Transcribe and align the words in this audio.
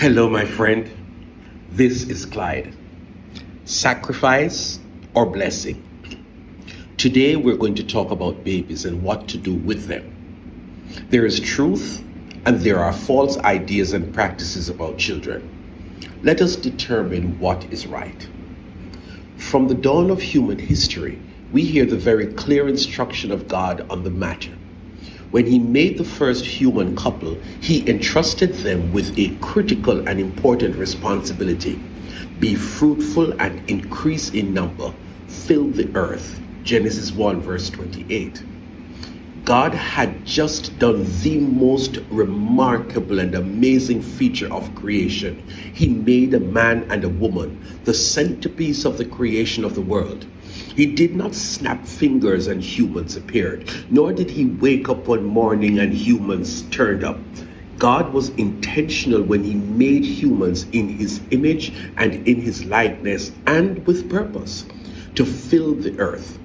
Hello, 0.00 0.30
my 0.30 0.44
friend. 0.44 0.88
This 1.72 2.04
is 2.04 2.24
Clyde. 2.24 2.72
Sacrifice 3.64 4.78
or 5.12 5.26
blessing? 5.26 5.82
Today, 6.96 7.34
we're 7.34 7.56
going 7.56 7.74
to 7.74 7.82
talk 7.82 8.12
about 8.12 8.44
babies 8.44 8.84
and 8.84 9.02
what 9.02 9.26
to 9.26 9.36
do 9.36 9.54
with 9.54 9.88
them. 9.88 10.06
There 11.08 11.26
is 11.26 11.40
truth 11.40 12.00
and 12.46 12.60
there 12.60 12.78
are 12.78 12.92
false 12.92 13.38
ideas 13.38 13.92
and 13.92 14.14
practices 14.14 14.68
about 14.68 14.98
children. 14.98 15.42
Let 16.22 16.40
us 16.42 16.54
determine 16.54 17.36
what 17.40 17.64
is 17.72 17.88
right. 17.88 18.28
From 19.36 19.66
the 19.66 19.74
dawn 19.74 20.12
of 20.12 20.22
human 20.22 20.60
history, 20.60 21.20
we 21.50 21.64
hear 21.64 21.84
the 21.84 21.96
very 21.96 22.28
clear 22.34 22.68
instruction 22.68 23.32
of 23.32 23.48
God 23.48 23.84
on 23.90 24.04
the 24.04 24.10
matter. 24.10 24.56
When 25.30 25.46
he 25.46 25.58
made 25.58 25.98
the 25.98 26.04
first 26.04 26.44
human 26.44 26.96
couple, 26.96 27.36
he 27.60 27.88
entrusted 27.88 28.54
them 28.54 28.92
with 28.92 29.18
a 29.18 29.36
critical 29.40 30.08
and 30.08 30.18
important 30.18 30.76
responsibility 30.76 31.78
be 32.40 32.54
fruitful 32.54 33.32
and 33.40 33.68
increase 33.68 34.30
in 34.30 34.54
number, 34.54 34.94
fill 35.26 35.68
the 35.68 35.90
earth. 35.96 36.40
Genesis 36.62 37.10
1, 37.10 37.40
verse 37.40 37.68
28. 37.70 38.42
God 39.44 39.74
had 39.74 40.24
just 40.24 40.78
done 40.78 41.06
the 41.22 41.38
most 41.38 41.98
remarkable 42.10 43.18
and 43.18 43.34
amazing 43.34 44.02
feature 44.02 44.52
of 44.52 44.72
creation. 44.74 45.42
He 45.74 45.88
made 45.88 46.34
a 46.34 46.40
man 46.40 46.86
and 46.90 47.02
a 47.02 47.08
woman, 47.08 47.60
the 47.84 47.94
centerpiece 47.94 48.84
of 48.84 48.98
the 48.98 49.06
creation 49.06 49.64
of 49.64 49.74
the 49.74 49.80
world. 49.80 50.26
He 50.76 50.86
did 50.86 51.14
not 51.16 51.34
snap 51.34 51.86
fingers 51.86 52.46
and 52.46 52.62
humans 52.62 53.16
appeared, 53.16 53.70
nor 53.90 54.12
did 54.12 54.30
he 54.30 54.46
wake 54.46 54.88
up 54.88 55.06
one 55.06 55.24
morning 55.24 55.78
and 55.78 55.92
humans 55.92 56.62
turned 56.70 57.04
up. 57.04 57.18
God 57.78 58.12
was 58.12 58.30
intentional 58.30 59.22
when 59.22 59.44
he 59.44 59.54
made 59.54 60.04
humans 60.04 60.66
in 60.72 60.88
his 60.88 61.20
image 61.30 61.72
and 61.96 62.26
in 62.26 62.40
his 62.40 62.64
likeness 62.64 63.30
and 63.46 63.86
with 63.86 64.10
purpose 64.10 64.64
to 65.14 65.24
fill 65.24 65.74
the 65.74 65.96
earth. 65.98 66.38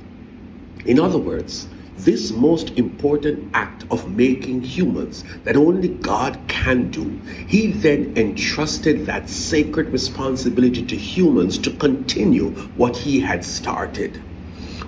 In 0.85 0.99
other 0.99 1.17
words, 1.17 1.67
this 1.97 2.31
most 2.31 2.71
important 2.77 3.51
act 3.53 3.85
of 3.91 4.15
making 4.15 4.61
humans 4.61 5.23
that 5.43 5.55
only 5.55 5.89
God 5.89 6.39
can 6.47 6.89
do, 6.91 7.09
he 7.47 7.67
then 7.71 8.13
entrusted 8.17 9.05
that 9.05 9.29
sacred 9.29 9.89
responsibility 9.89 10.85
to 10.85 10.95
humans 10.95 11.57
to 11.59 11.71
continue 11.71 12.51
what 12.75 12.97
he 12.97 13.19
had 13.19 13.45
started. 13.45 14.21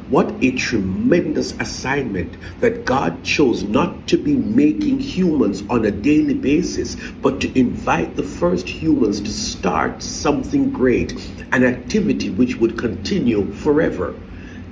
What 0.10 0.36
a 0.44 0.52
tremendous 0.52 1.54
assignment 1.54 2.38
that 2.60 2.86
God 2.86 3.24
chose 3.24 3.64
not 3.64 4.08
to 4.10 4.18
be 4.18 4.36
making 4.36 5.00
humans 5.00 5.64
on 5.68 5.84
a 5.84 5.90
daily 5.90 6.36
basis, 6.36 6.96
but 7.24 7.42
to 7.42 7.60
invite 7.60 8.16
the 8.16 8.22
first 8.22 8.70
humans 8.70 9.20
to 9.22 9.32
start 9.32 10.04
something 10.04 10.70
great, 10.70 11.14
an 11.52 11.64
activity 11.64 12.30
which 12.30 12.56
would 12.58 12.78
continue 12.78 13.52
forever. 13.52 14.14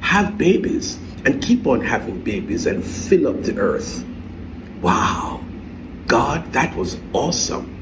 Have 0.01 0.37
babies 0.37 0.99
and 1.25 1.41
keep 1.41 1.67
on 1.67 1.81
having 1.81 2.21
babies 2.21 2.65
and 2.65 2.83
fill 2.83 3.27
up 3.27 3.43
the 3.43 3.57
earth. 3.57 4.03
Wow, 4.81 5.43
God, 6.07 6.53
that 6.53 6.75
was 6.75 6.97
awesome. 7.13 7.73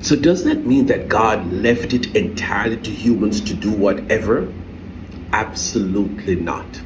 So, 0.00 0.14
does 0.14 0.44
that 0.44 0.64
mean 0.64 0.86
that 0.86 1.08
God 1.08 1.52
left 1.52 1.92
it 1.92 2.14
entirely 2.14 2.76
to 2.76 2.90
humans 2.90 3.40
to 3.42 3.54
do 3.54 3.72
whatever? 3.72 4.52
Absolutely 5.32 6.36
not. 6.36 6.80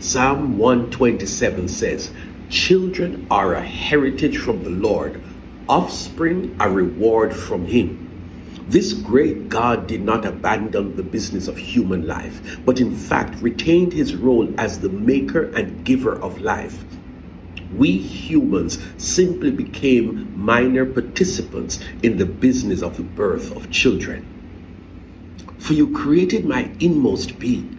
Psalm 0.00 0.58
127 0.58 1.68
says, 1.68 2.10
Children 2.50 3.26
are 3.30 3.54
a 3.54 3.62
heritage 3.62 4.36
from 4.36 4.62
the 4.64 4.70
Lord, 4.70 5.22
offspring 5.68 6.56
a 6.60 6.68
reward 6.68 7.34
from 7.34 7.64
Him. 7.64 8.11
This 8.68 8.92
great 8.92 9.48
God 9.48 9.86
did 9.86 10.02
not 10.02 10.24
abandon 10.24 10.96
the 10.96 11.02
business 11.02 11.48
of 11.48 11.56
human 11.56 12.06
life, 12.06 12.58
but 12.64 12.80
in 12.80 12.94
fact 12.94 13.42
retained 13.42 13.92
his 13.92 14.14
role 14.14 14.48
as 14.58 14.80
the 14.80 14.88
maker 14.88 15.44
and 15.54 15.84
giver 15.84 16.14
of 16.14 16.40
life. 16.40 16.84
We 17.76 17.96
humans 17.96 18.78
simply 18.98 19.50
became 19.50 20.32
minor 20.38 20.86
participants 20.86 21.80
in 22.02 22.18
the 22.18 22.26
business 22.26 22.82
of 22.82 22.96
the 22.96 23.02
birth 23.02 23.54
of 23.56 23.70
children. 23.70 24.26
For 25.58 25.72
you 25.72 25.92
created 25.92 26.44
my 26.44 26.70
inmost 26.80 27.38
being. 27.38 27.78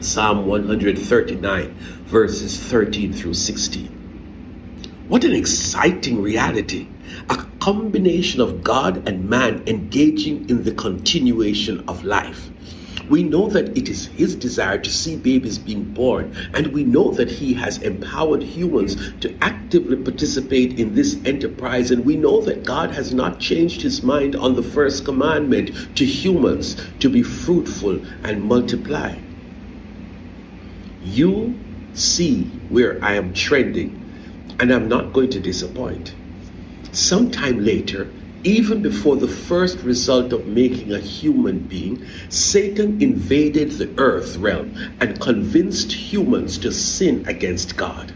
Psalm 0.00 0.46
139, 0.46 1.74
verses 2.06 2.56
13 2.56 3.12
through 3.12 3.34
16. 3.34 3.86
What 5.08 5.24
an 5.24 5.32
exciting 5.32 6.22
reality! 6.22 6.86
A 7.30 7.36
combination 7.58 8.40
of 8.40 8.62
God 8.62 9.08
and 9.08 9.28
man 9.28 9.64
engaging 9.66 10.48
in 10.48 10.62
the 10.62 10.70
continuation 10.70 11.82
of 11.88 12.04
life. 12.04 12.48
We 13.10 13.24
know 13.24 13.48
that 13.48 13.76
it 13.76 13.88
is 13.88 14.06
His 14.06 14.36
desire 14.36 14.78
to 14.78 14.88
see 14.90 15.16
babies 15.16 15.58
being 15.58 15.82
born, 15.82 16.32
and 16.54 16.68
we 16.68 16.84
know 16.84 17.10
that 17.12 17.28
He 17.28 17.52
has 17.54 17.78
empowered 17.78 18.44
humans 18.44 18.96
to 19.20 19.36
actively 19.40 19.96
participate 19.96 20.78
in 20.78 20.94
this 20.94 21.16
enterprise. 21.24 21.90
And 21.90 22.04
we 22.04 22.16
know 22.16 22.40
that 22.42 22.64
God 22.64 22.92
has 22.92 23.12
not 23.12 23.40
changed 23.40 23.82
His 23.82 24.04
mind 24.04 24.36
on 24.36 24.54
the 24.54 24.62
first 24.62 25.04
commandment 25.04 25.96
to 25.96 26.04
humans 26.06 26.76
to 27.00 27.08
be 27.08 27.24
fruitful 27.24 28.00
and 28.22 28.44
multiply. 28.44 29.16
You 31.02 31.58
see 31.94 32.44
where 32.68 33.02
I 33.02 33.14
am 33.14 33.32
trending, 33.32 34.04
and 34.60 34.72
I'm 34.72 34.88
not 34.88 35.12
going 35.12 35.30
to 35.30 35.40
disappoint. 35.40 36.14
Sometime 36.92 37.64
later, 37.64 38.10
even 38.44 38.82
before 38.82 39.16
the 39.16 39.28
first 39.28 39.78
result 39.80 40.32
of 40.32 40.46
making 40.46 40.92
a 40.92 40.98
human 40.98 41.58
being, 41.58 42.06
Satan 42.28 43.02
invaded 43.02 43.72
the 43.72 43.90
earth 43.98 44.36
realm 44.36 44.74
and 45.00 45.20
convinced 45.20 45.92
humans 45.92 46.58
to 46.58 46.72
sin 46.72 47.24
against 47.26 47.76
God. 47.76 48.12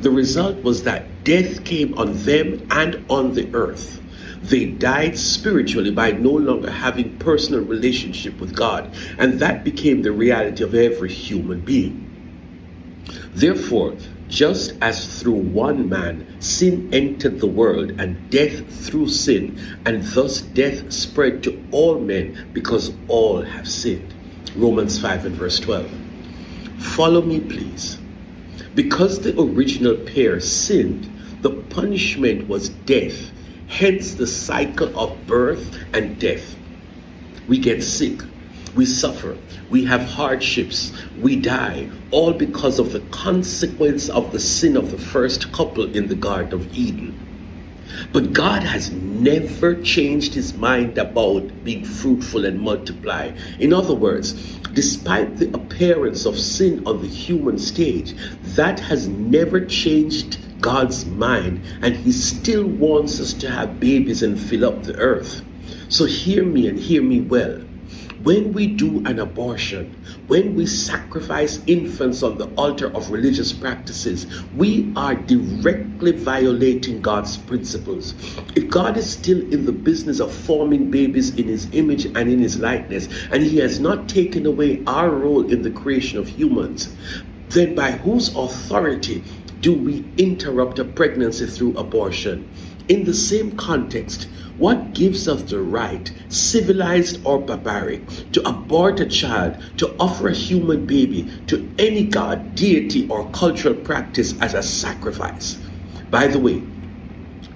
The 0.00 0.10
result 0.10 0.62
was 0.62 0.82
that 0.84 1.24
death 1.24 1.64
came 1.64 1.94
on 1.98 2.14
them 2.24 2.66
and 2.70 3.04
on 3.08 3.34
the 3.34 3.48
earth. 3.54 4.00
They 4.44 4.66
died 4.66 5.18
spiritually 5.18 5.90
by 5.90 6.10
no 6.12 6.32
longer 6.32 6.70
having 6.70 7.16
personal 7.16 7.62
relationship 7.62 8.38
with 8.38 8.54
God, 8.54 8.94
and 9.16 9.40
that 9.40 9.64
became 9.64 10.02
the 10.02 10.12
reality 10.12 10.62
of 10.62 10.74
every 10.74 11.10
human 11.10 11.60
being. 11.60 12.04
Therefore, 13.34 13.96
just 14.28 14.74
as 14.82 15.18
through 15.18 15.32
one 15.32 15.88
man 15.88 16.26
sin 16.42 16.90
entered 16.92 17.40
the 17.40 17.46
world, 17.46 17.92
and 17.98 18.28
death 18.28 18.68
through 18.84 19.08
sin, 19.08 19.58
and 19.86 20.04
thus 20.04 20.42
death 20.42 20.92
spread 20.92 21.42
to 21.44 21.64
all 21.70 21.98
men 21.98 22.50
because 22.52 22.92
all 23.08 23.40
have 23.40 23.66
sinned. 23.66 24.12
Romans 24.56 25.00
5 25.00 25.24
and 25.24 25.36
verse 25.36 25.58
12. 25.58 25.90
Follow 26.80 27.22
me, 27.22 27.40
please. 27.40 27.98
Because 28.74 29.20
the 29.20 29.40
original 29.40 29.96
pair 29.96 30.38
sinned, 30.38 31.08
the 31.40 31.50
punishment 31.50 32.46
was 32.46 32.68
death, 32.68 33.30
hence 33.66 34.14
the 34.14 34.26
cycle 34.26 34.98
of 34.98 35.26
birth 35.26 35.78
and 35.92 36.18
death. 36.18 36.56
We 37.48 37.58
get 37.58 37.82
sick, 37.82 38.20
we 38.74 38.86
suffer, 38.86 39.36
we 39.70 39.84
have 39.84 40.02
hardships, 40.02 40.92
we 41.20 41.36
die, 41.36 41.90
all 42.10 42.32
because 42.32 42.78
of 42.78 42.92
the 42.92 43.00
consequence 43.00 44.08
of 44.08 44.32
the 44.32 44.40
sin 44.40 44.76
of 44.76 44.90
the 44.90 44.98
first 44.98 45.52
couple 45.52 45.94
in 45.96 46.08
the 46.08 46.14
Garden 46.14 46.54
of 46.54 46.76
Eden. 46.76 47.18
But 48.12 48.32
God 48.32 48.62
has 48.62 48.90
never 48.90 49.80
changed 49.82 50.34
his 50.34 50.54
mind 50.54 50.98
about 50.98 51.64
being 51.64 51.84
fruitful 51.84 52.44
and 52.44 52.60
multiply. 52.60 53.32
In 53.60 53.72
other 53.72 53.94
words, 53.94 54.32
despite 54.72 55.36
the 55.36 55.54
appearance 55.54 56.26
of 56.26 56.38
sin 56.38 56.86
on 56.86 57.02
the 57.02 57.08
human 57.08 57.58
stage, 57.58 58.14
that 58.56 58.80
has 58.80 59.06
never 59.06 59.64
changed 59.64 60.38
God's 60.60 61.04
mind, 61.06 61.62
and 61.82 61.94
he 61.94 62.12
still 62.12 62.66
wants 62.66 63.20
us 63.20 63.32
to 63.34 63.50
have 63.50 63.80
babies 63.80 64.22
and 64.22 64.38
fill 64.38 64.64
up 64.64 64.82
the 64.82 64.96
earth. 64.96 65.42
So 65.88 66.04
hear 66.04 66.44
me 66.44 66.68
and 66.68 66.78
hear 66.78 67.02
me 67.02 67.20
well. 67.20 67.60
When 68.22 68.54
we 68.54 68.68
do 68.68 69.04
an 69.04 69.18
abortion, 69.18 69.94
when 70.28 70.54
we 70.54 70.64
sacrifice 70.64 71.60
infants 71.66 72.22
on 72.22 72.38
the 72.38 72.46
altar 72.54 72.86
of 72.86 73.10
religious 73.10 73.52
practices, 73.52 74.26
we 74.56 74.90
are 74.96 75.14
directly 75.14 76.12
violating 76.12 77.02
God's 77.02 77.36
principles. 77.36 78.14
If 78.56 78.70
God 78.70 78.96
is 78.96 79.10
still 79.12 79.40
in 79.52 79.66
the 79.66 79.72
business 79.72 80.20
of 80.20 80.32
forming 80.32 80.90
babies 80.90 81.34
in 81.34 81.48
His 81.48 81.68
image 81.72 82.06
and 82.06 82.16
in 82.16 82.38
His 82.38 82.58
likeness, 82.58 83.08
and 83.30 83.42
He 83.42 83.58
has 83.58 83.78
not 83.78 84.08
taken 84.08 84.46
away 84.46 84.82
our 84.86 85.10
role 85.10 85.44
in 85.52 85.60
the 85.60 85.70
creation 85.70 86.18
of 86.18 86.26
humans, 86.26 86.96
then 87.50 87.74
by 87.74 87.90
whose 87.90 88.34
authority 88.34 89.22
do 89.64 89.72
we 89.72 90.04
interrupt 90.18 90.78
a 90.78 90.84
pregnancy 90.84 91.46
through 91.46 91.74
abortion? 91.78 92.46
In 92.88 93.04
the 93.04 93.14
same 93.14 93.56
context, 93.56 94.28
what 94.58 94.92
gives 94.92 95.26
us 95.26 95.40
the 95.44 95.58
right, 95.58 96.12
civilized 96.28 97.24
or 97.24 97.38
barbaric, 97.38 98.06
to 98.32 98.46
abort 98.46 99.00
a 99.00 99.06
child, 99.06 99.56
to 99.78 99.96
offer 99.98 100.28
a 100.28 100.34
human 100.34 100.84
baby 100.84 101.32
to 101.46 101.66
any 101.78 102.04
god, 102.04 102.54
deity, 102.54 103.08
or 103.08 103.26
cultural 103.30 103.74
practice 103.74 104.38
as 104.42 104.52
a 104.52 104.62
sacrifice? 104.62 105.56
By 106.10 106.26
the 106.26 106.38
way, 106.38 106.62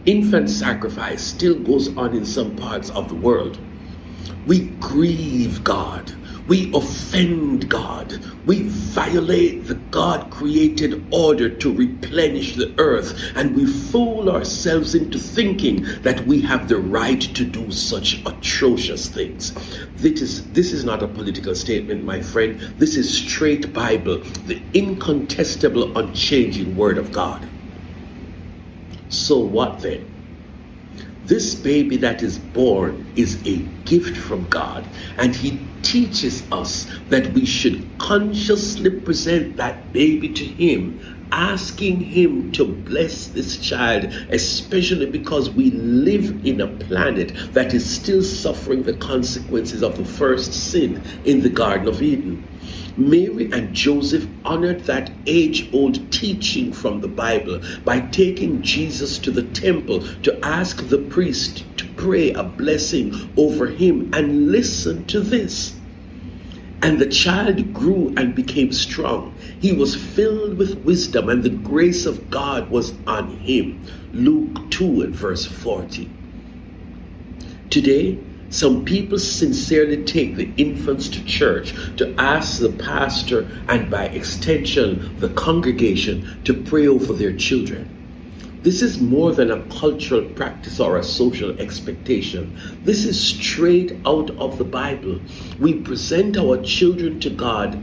infant 0.07 0.49
sacrifice 0.49 1.23
still 1.23 1.59
goes 1.59 1.95
on 1.95 2.17
in 2.17 2.25
some 2.25 2.57
parts 2.57 2.89
of 2.89 3.11
the 3.11 3.17
world. 3.17 3.59
We 4.47 4.61
grieve 4.81 5.63
God 5.63 6.11
we 6.49 6.73
offend 6.75 7.69
God. 7.69 8.19
We 8.47 8.63
violate 8.63 9.67
the 9.67 9.75
God 9.75 10.31
created 10.31 11.05
order 11.13 11.51
to 11.51 11.73
replenish 11.73 12.57
the 12.57 12.75
earth. 12.79 13.33
And 13.37 13.55
we 13.55 13.67
fool 13.67 14.31
ourselves 14.31 14.95
into 14.95 15.19
thinking 15.19 15.85
that 16.03 16.27
we 16.27 16.41
have 16.41 16.69
the 16.69 16.79
right 16.79 17.21
to 17.21 17.45
do 17.45 17.71
such 17.71 18.23
atrocious 18.25 19.09
things. 19.09 19.53
This 19.97 20.23
is, 20.23 20.51
this 20.53 20.73
is 20.73 20.85
not 20.85 21.03
a 21.03 21.09
political 21.09 21.55
statement, 21.55 22.05
my 22.05 22.23
friend. 22.23 22.59
This 22.79 22.97
is 22.97 23.15
straight 23.15 23.73
Bible, 23.75 24.19
the 24.47 24.63
incontestable, 24.73 25.97
unchanging 25.99 26.75
Word 26.75 26.97
of 26.97 27.13
God. 27.13 27.47
So, 29.11 29.39
what 29.39 29.81
then? 29.81 30.18
This 31.29 31.55
baby 31.55 31.99
that 31.99 32.23
is 32.23 32.39
born 32.39 33.05
is 33.15 33.37
a 33.47 33.57
gift 33.85 34.17
from 34.17 34.49
God, 34.49 34.89
and 35.19 35.37
He 35.37 35.61
teaches 35.83 36.43
us 36.51 36.91
that 37.11 37.35
we 37.35 37.45
should 37.45 37.87
consciously 37.99 38.89
present 38.89 39.59
that 39.59 39.93
baby 39.93 40.31
to 40.31 40.45
Him, 40.47 41.29
asking 41.31 42.01
Him 42.01 42.51
to 42.53 42.65
bless 42.65 43.27
this 43.27 43.59
child, 43.59 44.05
especially 44.31 45.05
because 45.05 45.51
we 45.51 45.71
live 45.73 46.47
in 46.47 46.63
a 46.63 46.67
planet 46.67 47.35
that 47.53 47.75
is 47.75 47.85
still 47.85 48.23
suffering 48.23 48.85
the 48.85 48.95
consequences 48.95 49.83
of 49.83 49.99
the 49.99 50.07
first 50.07 50.55
sin 50.55 51.03
in 51.27 51.43
the 51.43 51.51
Garden 51.51 51.89
of 51.89 52.01
Eden. 52.01 52.43
Mary 52.99 53.51
and 53.53 53.73
Joseph 53.73 54.27
honored 54.45 54.81
that 54.85 55.11
age 55.27 55.73
old 55.73 56.11
teaching 56.11 56.73
from 56.73 57.01
the 57.01 57.09
Bible 57.09 57.61
by 57.85 58.01
taking 58.01 58.61
Jesus 58.63 59.19
to 59.21 59.31
the 59.31 59.45
temple 59.45 60.01
to 60.25 60.39
ask 60.45 60.89
the 60.89 60.99
priest 60.99 61.65
to 61.77 61.87
pray 61.97 62.33
a 62.33 62.43
blessing 62.43 63.31
over 63.37 63.67
him. 63.67 64.11
And 64.13 64.51
listen 64.51 65.05
to 65.07 65.21
this. 65.21 65.75
And 66.83 66.99
the 66.99 67.07
child 67.07 67.73
grew 67.73 68.15
and 68.17 68.35
became 68.35 68.73
strong. 68.73 69.35
He 69.61 69.73
was 69.73 69.95
filled 69.95 70.59
with 70.59 70.85
wisdom, 70.85 71.29
and 71.29 71.43
the 71.43 71.51
grace 71.51 72.07
of 72.07 72.31
God 72.31 72.71
was 72.71 72.93
on 73.07 73.31
him. 73.39 73.85
Luke 74.13 74.71
2 74.71 75.03
and 75.03 75.15
verse 75.15 75.45
40. 75.45 76.11
Today, 77.71 78.19
some 78.51 78.85
people 78.85 79.19
sincerely 79.19 80.05
take 80.05 80.37
the 80.37 80.51
infants 80.57 81.09
to 81.09 81.25
church 81.25 81.75
to 81.99 82.15
ask 82.17 82.61
the 82.61 82.73
pastor 82.73 83.47
and 83.69 83.91
by 83.91 84.07
extension 84.07 85.19
the 85.21 85.29
congregation 85.31 86.41
to 86.45 86.55
pray 86.55 86.87
over 86.87 87.13
their 87.13 87.37
children. 87.37 87.95
This 88.63 88.83
is 88.83 89.01
more 89.01 89.33
than 89.33 89.51
a 89.51 89.63
cultural 89.67 90.25
practice 90.31 90.81
or 90.81 90.97
a 90.97 91.05
social 91.05 91.59
expectation. 91.61 92.59
This 92.85 93.05
is 93.05 93.21
straight 93.21 93.97
out 94.05 94.31
of 94.33 94.59
the 94.59 94.65
Bible. 94.65 95.21
We 95.61 95.75
present 95.75 96.37
our 96.37 96.61
children 96.63 97.21
to 97.21 97.31
God 97.31 97.79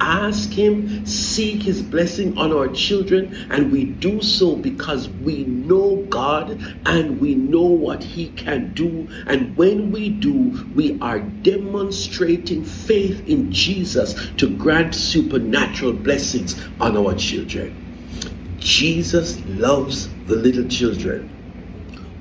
ask 0.00 0.50
Him, 0.50 1.06
seek 1.06 1.62
His 1.62 1.82
blessing 1.82 2.38
on 2.38 2.52
our 2.52 2.68
children, 2.68 3.46
and 3.50 3.70
we 3.70 3.84
do 3.84 4.22
so 4.22 4.56
because 4.56 5.08
we 5.08 5.44
know 5.44 5.96
God 6.08 6.60
and 6.86 7.20
we 7.20 7.34
know 7.34 7.66
what 7.66 8.02
He 8.02 8.28
can 8.30 8.72
do. 8.72 9.08
And 9.26 9.56
when 9.56 9.92
we 9.92 10.08
do, 10.08 10.68
we 10.74 10.98
are 11.00 11.20
demonstrating 11.20 12.64
faith 12.64 13.28
in 13.28 13.52
Jesus 13.52 14.14
to 14.38 14.56
grant 14.56 14.94
supernatural 14.94 15.92
blessings 15.92 16.60
on 16.80 16.96
our 16.96 17.14
children. 17.14 18.56
Jesus 18.58 19.40
loves 19.46 20.08
the 20.26 20.36
little 20.36 20.68
children, 20.68 21.30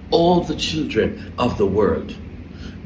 all 0.10 0.42
the 0.42 0.56
children 0.56 1.34
of 1.38 1.58
the 1.58 1.66
world. 1.66 2.16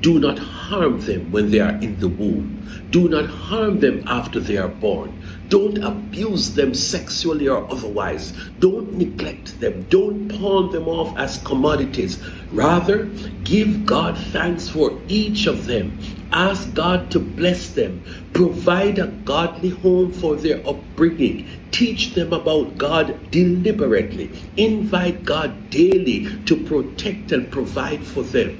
Do 0.01 0.19
not 0.19 0.37
harm 0.73 0.99
them 1.01 1.31
when 1.31 1.51
they 1.51 1.59
are 1.59 1.77
in 1.85 1.99
the 1.99 2.07
womb. 2.07 2.87
Do 2.89 3.07
not 3.07 3.27
harm 3.29 3.79
them 3.79 4.03
after 4.07 4.39
they 4.39 4.57
are 4.57 4.67
born. 4.67 5.21
Don't 5.49 5.77
abuse 5.83 6.55
them 6.55 6.73
sexually 6.73 7.47
or 7.47 7.69
otherwise. 7.71 8.33
Don't 8.59 8.93
neglect 8.93 9.59
them. 9.59 9.85
Don't 9.91 10.29
pawn 10.29 10.71
them 10.71 10.87
off 10.87 11.15
as 11.15 11.37
commodities. 11.39 12.17
Rather, 12.51 13.05
give 13.43 13.85
God 13.85 14.17
thanks 14.17 14.67
for 14.67 14.99
each 15.07 15.45
of 15.45 15.67
them. 15.67 15.95
Ask 16.31 16.73
God 16.73 17.11
to 17.11 17.19
bless 17.19 17.69
them. 17.69 18.01
Provide 18.33 18.97
a 18.97 19.13
godly 19.25 19.69
home 19.69 20.11
for 20.11 20.35
their 20.35 20.67
upbringing. 20.67 21.47
Teach 21.69 22.15
them 22.15 22.33
about 22.33 22.79
God 22.79 23.29
deliberately. 23.29 24.31
Invite 24.57 25.23
God 25.23 25.69
daily 25.69 26.35
to 26.45 26.55
protect 26.55 27.31
and 27.31 27.51
provide 27.51 28.03
for 28.03 28.23
them. 28.23 28.57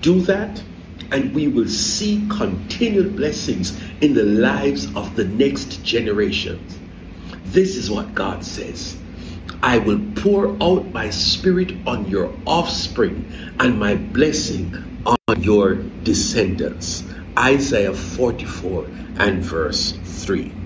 Do 0.00 0.20
that 0.22 0.62
and 1.12 1.34
we 1.34 1.48
will 1.48 1.68
see 1.68 2.26
continued 2.30 3.16
blessings 3.16 3.78
in 4.00 4.14
the 4.14 4.24
lives 4.24 4.86
of 4.96 5.16
the 5.16 5.24
next 5.24 5.84
generations. 5.84 6.78
This 7.44 7.76
is 7.76 7.90
what 7.90 8.14
God 8.14 8.44
says. 8.44 8.96
I 9.62 9.78
will 9.78 10.00
pour 10.16 10.56
out 10.62 10.92
my 10.92 11.10
spirit 11.10 11.72
on 11.86 12.08
your 12.08 12.32
offspring 12.46 13.30
and 13.58 13.78
my 13.78 13.96
blessing 13.96 15.02
on 15.04 15.42
your 15.42 15.74
descendants. 15.74 17.04
Isaiah 17.38 17.94
44 17.94 18.84
and 19.18 19.42
verse 19.42 19.92
3. 20.02 20.59